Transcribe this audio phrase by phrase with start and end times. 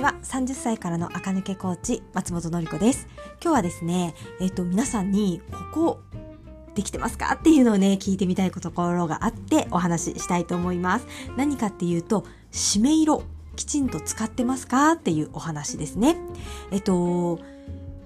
[0.00, 0.14] ちは。
[0.22, 3.06] 30歳からの赤抜けコーチ松本のり子です。
[3.42, 6.00] 今日はですねえっ、と皆さんにここ
[6.74, 11.06] できてますかっていうのをね聞いてみたいところがあってお話ししたいと思います。
[11.36, 13.24] 何かっていうと締め色
[13.56, 16.16] きちんと使ってますかっていうお話ですね。
[16.70, 17.38] えっと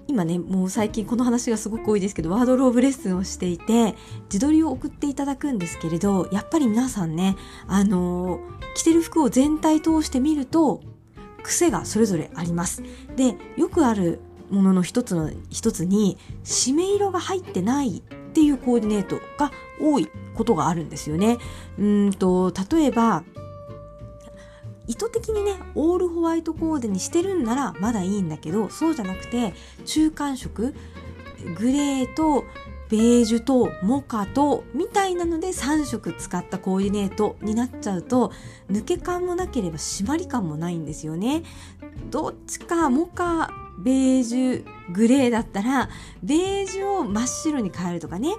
[0.08, 7.37] 今ねもう最近この話がすごく多いですけどワードローブレッスンをしていて自撮りを送っていただくんですけれどやっぱり皆さんね
[7.69, 8.41] あの
[8.74, 10.83] 着てる服を全体通して見ると
[11.45, 12.83] 癖がそれぞれあります。
[13.15, 21.39] でよくあるものの一つの一つに締め色が入ってないっていうコーディネートが多いことがあるんですよね。
[21.79, 23.23] うんと例えば
[24.87, 29.55] 意図的にねオールホワイトコーデにしてるんならまだいいんだけどそうじゃなくて
[29.87, 30.75] 中間色
[31.59, 32.45] グレーと
[32.95, 38.30] ベージュとモカとみたいなので3色使ったコーディネートになっちゃうと
[38.70, 41.42] 抜け感もなければ締まり感もないんですよね。
[42.11, 45.89] どっちかモカベージュグレーだったら
[46.23, 48.36] ベージュを真っ白に変えるとかね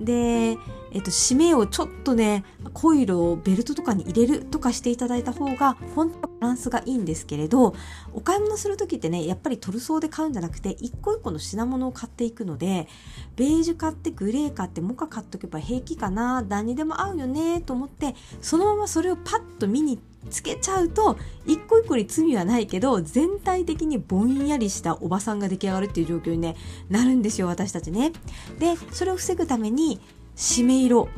[0.00, 7.74] で、えっと、締めをちょっとね濃い色をベルトとかに入れるとかしていただいた方が本当ランスがいいんですけれど
[8.12, 12.88] お買い物する時ってねやっぱりトルソーで買うんじゃなくて一個一個の品物を買っていくので
[13.36, 19.98] ベージュ買ってグレー買ってモカ買っとけば平気かな何にでも合うよねと思ってそのままそれをパッと見に
[20.30, 26.56] つけちゃうと一個一個に罪はないけど全体的にぼんやりしたおばさんが出来上がるっていう状況に、ね、
[26.88, 28.12] なるんですよ私たちね。
[28.58, 30.00] でそれを防ぐために
[30.36, 31.08] 締め色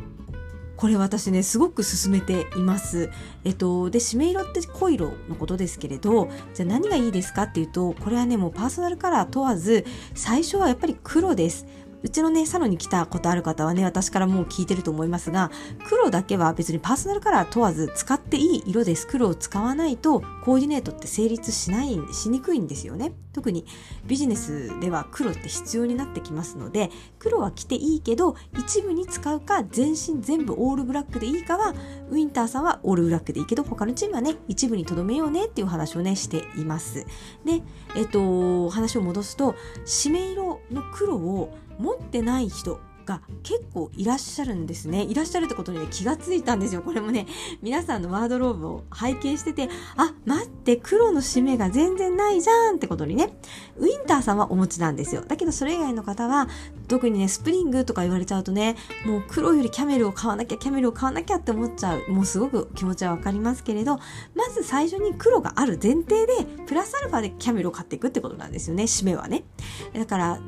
[0.77, 3.11] これ私ねすごく勧めています。
[3.45, 11.67] えっとで締め色って濃い色のことですけれどじゃあ何がいいですかっていうとこれはねもうパーソナルカラー問わず最初はやっぱり黒です。
[12.07, 15.51] うちのね、サロンに来たことある方はね、私からもう聞いてると思いますが、
[15.89, 19.09] 黒だけは別にパーソナルカラー問わず使っていい色です。
[19.09, 23.13] 黒を使わないとコーディネートって成立しない、しにくいんですよね。
[23.33, 23.67] 特に
[24.07, 31.75] ビジネスでは黒って必要になってきますので、黒は着ていいけど、一部に使うか、全身全部オールブラックでいいかは、
[32.11, 37.07] ウィンターさんはオールブラックでいいけど、他のチームはね、一部にとどめようねっていう話をね、しています。
[37.45, 37.63] で、
[37.97, 45.05] えっと、話を戻すと、締め色の黒を持ってない人が結構いらっしゃるんですね。
[45.05, 46.83] いらっしゃるってことに、ね、気がついたんですよ。
[46.83, 47.27] これもね、
[47.63, 53.39] 皆さんのワードローブを拝見してて、あ、待って、黒の締めが全然ないじゃんってことにね、
[53.79, 55.23] ウィンターさんはお持ちなんですよ。
[55.27, 56.49] だけどそれ以外の方は、
[56.89, 62.11] 特にね、スプリングとか言われちゃうとね、もう黒よりキャメルを買わなきゃ、キャメルを買わなきゃって思っちゃう。
[62.11, 63.99] もうすごく気持ちはわかりますけれど、
[64.35, 69.45] まず最初に黒がある前提で、プラスアルファでキャメルを買っていくってことなんですよね、締めはね。
[69.93, 70.41] だから、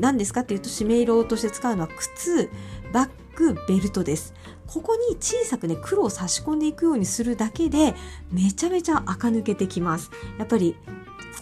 [0.00, 2.50] 何ですかっていうと、締め色として使うのは靴、
[2.92, 4.34] バッグ、ベルトです。
[4.66, 7.94] ここに小さくね、黒を差し込んでいくようにするだけで、
[8.32, 10.10] めちゃめちゃ垢抜けてきます。
[10.38, 10.76] やっぱり、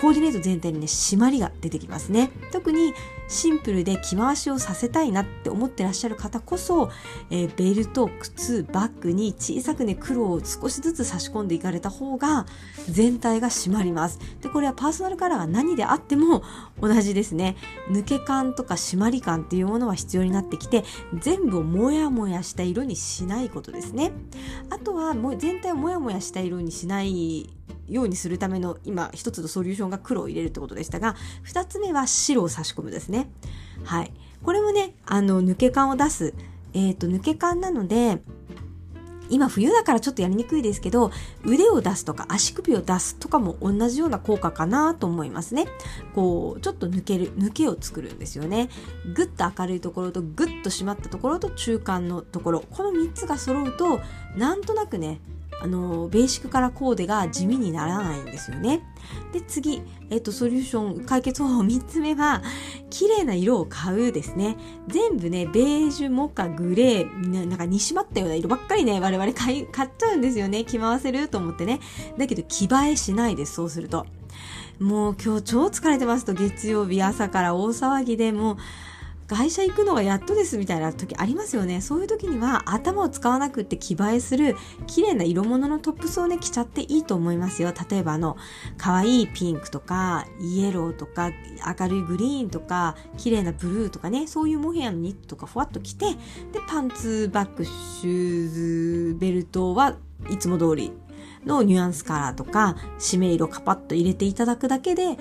[0.00, 2.32] コーディネート全体にね、締まりが出てきますね。
[2.50, 2.92] 特に
[3.32, 6.90] シンプルで着回しをさせたいなって思ってらっしゃる方こそ、
[7.30, 12.46] えー、ベルト、靴、バッグに小さくね、黒を少しずつ差し込んでいかれた方が
[12.88, 14.18] 全体が締まります。
[14.40, 16.42] で、これはパーソナルカラーが何であっても
[16.80, 17.56] 同じですね。
[17.90, 20.84] 抜け感とか締まり感っていうものは必要になってきて、
[21.18, 24.12] 全部をもやもやした色にしないことですね。
[24.70, 27.50] あとはもう全体をもやもやした色にしない
[27.88, 31.16] ようにするための今一つのソリューションが黒を入れるってことでしたが
[31.46, 33.30] 2つ目は白を差し込むですね。
[33.84, 34.12] はい。
[34.42, 36.34] これもねあの抜け感を出す
[36.74, 38.20] えっ、ー、と抜け感なので
[39.32, 41.10] 今冬だからちょっとやりにくいですけど
[41.42, 45.66] 腕を出すとか足首を出すとかも同じような効果かなと思いますね。
[46.14, 48.68] こうちょっと抜ける抜けを作るんですよね。
[49.14, 52.60] ぐっと明るいところとぐっと締まったところと中間のところ。
[52.70, 54.00] この3つが揃うと
[54.36, 55.20] なんとなくね
[55.62, 58.82] あのベーシックカラーコーデが地味にならないんですよね。
[59.32, 59.80] で次、
[60.10, 62.42] えっと、ソリューション解決方法3つ目は
[62.90, 64.56] 綺麗な色を買うですね。
[64.88, 71.78] 全部ねベージュモカグレーなんか煮しまったような色ばっかりね我々買い買っちゃうんですよね着回せると思ってね。
[72.18, 74.04] だけど着映えしないですそうすると。
[74.80, 78.56] もう今日超疲れてますと月曜日朝から大騒ぎでもう
[79.34, 81.80] 会社行くのがやっとですみたいな時ありますよね。
[81.80, 84.56] そういう時には頭を使わなくって着映えする
[84.86, 87.72] 綺麗な色物のトップスをね着ちゃっていいと思いますよ。
[87.90, 88.36] 例えばあの
[88.78, 91.30] 可愛いピンクとかイエローとか
[91.78, 96.06] 明るいグリーンとか綺麗なブルーとかねそういうモヘアのニットとかふわっと着て
[96.52, 99.96] でパンツバッグシューズベルトは
[100.30, 100.92] いつも通り
[101.44, 105.16] のニュアンスカラーとか締め色カパッと入れていただくだけで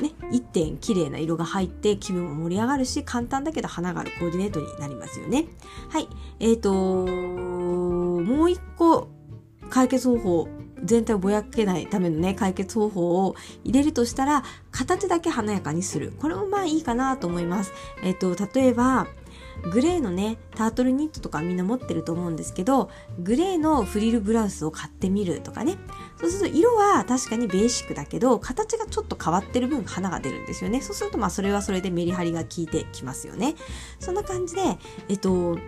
[0.00, 5.46] ね、一点綺麗な色が入って気分も盛り上がるし簡単だけど花があるコーディネートになりますよね。
[5.88, 6.08] はい。
[6.40, 9.08] えっ、ー、ともう一個
[9.70, 10.48] 解決方法
[10.84, 16.12] 全体をぼやけないためのね、解決方法を入れるとしたら、形だけ華やかにする。
[16.20, 17.72] これもまあいいかなと思います。
[18.02, 19.06] えっと、例えば、
[19.70, 25.76] グレーのね、タートルニットとかみんな持ってると思うんですけど、グレーのフリルブラウスを買ってみるとかね。
[26.20, 30.80] そうすると色は確かにベーシックだけど、形がちょっと変わってる分花が出るんですよね。
[30.80, 33.54] そうするとまあそれはそれでメリハリが効いてきますよね。
[33.98, 34.62] そんな感じで、
[35.08, 35.58] えっと、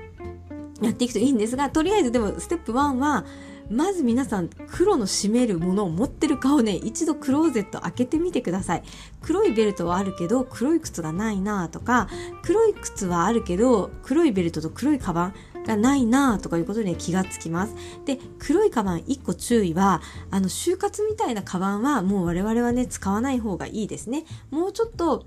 [0.82, 3.24] やっていくといいんですが、とりあえずでもステップ1は、
[3.70, 6.76] まず皆さん黒の締めるものを持ってるかをね。
[6.76, 8.82] 一度クローゼット開けてみてください。
[9.22, 12.08] 黒いベルトはあるけど黒い靴がないなとか
[12.42, 15.34] 黒い靴はあるけど黒いベルトと黒いカバン
[15.64, 17.74] がないなとかいうことに、気がつきます。
[18.04, 24.24] で黒いカバン1個注意はあの就活みたいなカバンはもう我々はね使わない方がいいですね。
[24.50, 25.24] もうちょっと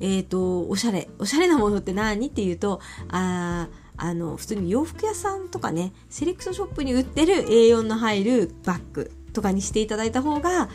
[0.00, 1.08] えっ、ー、とおしゃれ。
[1.18, 2.28] おしゃれなものって何？
[2.28, 10.68] っていうとあーあの普通に洋服屋さんとかねセレクトショップに売ってる A4 の入るバッグとかにしていただいた方が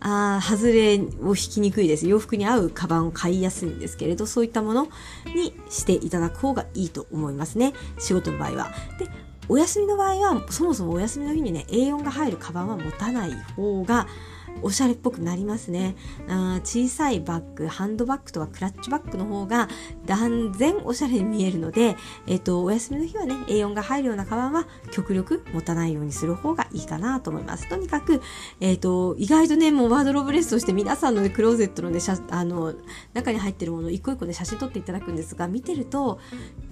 [0.00, 4.88] あ外れを引きにくいです洋服に合うカバンを買いやすいんですけれどそういったもの
[5.34, 8.72] にしていただく方がいいと思いますね仕事の場合は。
[8.98, 9.08] で
[9.46, 14.06] お休みの場合はそもそもお休みの日にね A4 が入るカバンは持たない方が
[14.62, 15.96] おしゃれっぽくなりますね。
[16.28, 19.68] あ小さいバッグハンドバッグとかクラッチバッグの方が
[20.06, 21.96] 断然おしゃれに見えるので、
[22.26, 27.68] えっ、とお休みの日はね A4 が入るようなカバンは極力持たないようにする方がいいかなと思います。
[27.68, 28.22] とにかく、
[28.60, 32.74] えっ、と意外とねもうワードローブレスとして皆さんの、ね、クローゼットのねあの
[33.12, 36.18] 中に入ってるもの一個一個ね写真撮っていただくんですが見てると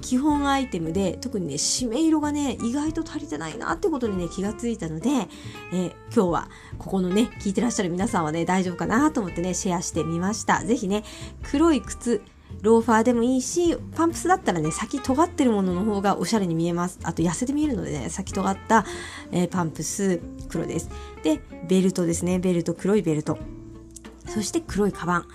[0.01, 6.49] 基本アイテムで特にね締め色がね意外と足りてないなってことにね気がついたので、えー、今日は
[6.79, 10.65] ここのね聞いてらっしゃる皆さんはね大丈夫かなと思ってねシェアしてみました。
[10.65, 11.05] 是非ね
[11.43, 12.23] 黒い靴
[12.61, 16.99] ローファーでもいいしパンプスだったらね先尖ってるものの方がおしゃれに見えます。
[17.03, 18.85] あと痩せて見えるのでね先尖った、
[19.31, 20.91] えー、パンプス黒です。
[21.23, 22.39] でベルトですね。
[22.39, 23.39] ベルト黒いベルト。
[24.27, 25.29] そして黒いカバン。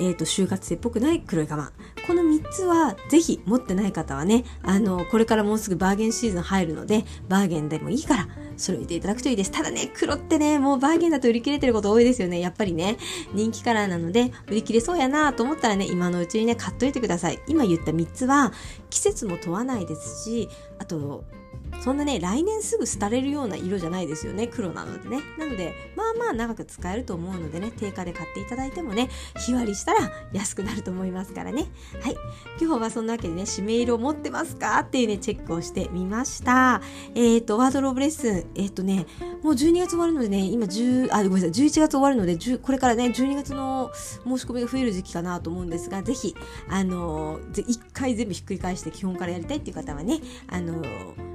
[0.00, 1.72] えっ、ー、と就活生っぽくない黒いカバン。
[2.08, 9.50] この3つはぜひ持ってない方はね、あの、これからもうすぐバーゲンシーズン入るので、バーゲンでもいいから揃えていただくといいです。
[9.50, 12.40] ただね、黒ってね、もうバーゲンだと売り切れてること多いですよね。
[12.40, 12.96] やっぱりね、
[13.34, 17.40] 人気カラーなので、売り切れそうやなと思ったらね、今のうちにね、買っといてください。
[17.46, 18.54] 今言った3つは、
[18.88, 21.24] 季節も問わないですし、あと、
[21.80, 25.20] そんなね来年すぐ廃れるような色じゃないですよね黒なのでね。
[25.38, 31.66] なのでまあまあ長く使えると思うのでね定価で買っていただいてもね日割りしたら安くなると思いますからね。
[32.02, 32.16] はい。
[32.60, 36.80] 今日はそんなわけでね締め色を持ってますかっていうねチェックをしてみました。
[37.14, 38.36] えっ、ー、とワードローブレッスン。
[38.54, 39.06] えっ、ー、とね
[39.42, 46.34] もう12月終わるのでね今10あごめんなさい11月終わるのでこれからね12月の申し込みが増える時期かなと思うんですがぜひ
[46.68, 51.27] あのー、1回全部ひっくり返して基本からやりたいっていう方はねあのー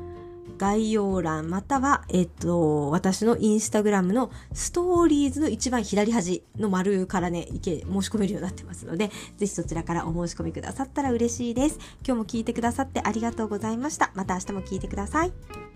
[0.57, 11.79] 概要欄または、えっと、私のインスタグラムのストーリーズの一番左端の丸からね、いけ、申し込めるようになってますので、ぜひそちらからお申し込みくださったら嬉しいです。
[12.05, 14.11] 今日も聞いてくださってありがとうございました。
[14.15, 15.72] また明日も聞いてください。